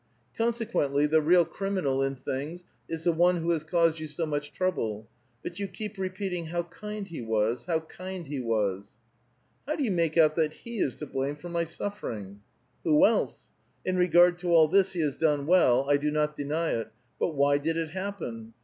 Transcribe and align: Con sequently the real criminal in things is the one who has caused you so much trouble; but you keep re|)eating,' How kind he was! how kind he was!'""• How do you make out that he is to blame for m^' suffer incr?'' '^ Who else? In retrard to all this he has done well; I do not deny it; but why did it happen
Con 0.35 0.51
sequently 0.51 1.05
the 1.07 1.21
real 1.21 1.45
criminal 1.45 2.01
in 2.01 2.15
things 2.15 2.65
is 2.89 3.03
the 3.03 3.11
one 3.11 3.35
who 3.35 3.51
has 3.51 3.63
caused 3.63 3.99
you 3.99 4.07
so 4.07 4.25
much 4.25 4.51
trouble; 4.51 5.07
but 5.43 5.59
you 5.59 5.67
keep 5.67 5.95
re|)eating,' 5.99 6.45
How 6.47 6.63
kind 6.63 7.07
he 7.07 7.21
was! 7.21 7.65
how 7.67 7.81
kind 7.81 8.25
he 8.25 8.39
was!'""• 8.39 8.95
How 9.69 9.75
do 9.75 9.83
you 9.83 9.91
make 9.91 10.17
out 10.17 10.35
that 10.37 10.55
he 10.55 10.79
is 10.79 10.95
to 10.95 11.05
blame 11.05 11.35
for 11.35 11.49
m^' 11.49 11.67
suffer 11.67 12.09
incr?'' 12.13 12.27
'^ 12.37 12.39
Who 12.83 13.05
else? 13.05 13.49
In 13.85 13.95
retrard 13.95 14.39
to 14.39 14.47
all 14.51 14.67
this 14.67 14.93
he 14.93 15.01
has 15.01 15.17
done 15.17 15.45
well; 15.45 15.87
I 15.87 15.97
do 15.97 16.09
not 16.09 16.35
deny 16.35 16.71
it; 16.71 16.91
but 17.19 17.35
why 17.35 17.59
did 17.59 17.77
it 17.77 17.91
happen 17.91 18.55